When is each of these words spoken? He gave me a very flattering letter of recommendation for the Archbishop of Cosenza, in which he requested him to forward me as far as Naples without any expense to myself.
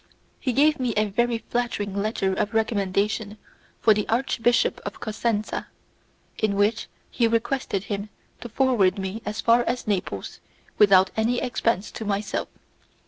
He 0.39 0.51
gave 0.51 0.79
me 0.79 0.95
a 0.97 1.05
very 1.09 1.37
flattering 1.37 1.95
letter 1.95 2.33
of 2.33 2.55
recommendation 2.55 3.37
for 3.79 3.93
the 3.93 4.09
Archbishop 4.09 4.79
of 4.83 4.99
Cosenza, 4.99 5.67
in 6.39 6.55
which 6.55 6.87
he 7.11 7.27
requested 7.27 7.83
him 7.83 8.09
to 8.39 8.49
forward 8.49 8.97
me 8.97 9.21
as 9.27 9.41
far 9.41 9.61
as 9.65 9.85
Naples 9.85 10.39
without 10.79 11.11
any 11.15 11.39
expense 11.39 11.91
to 11.91 12.03
myself. 12.03 12.47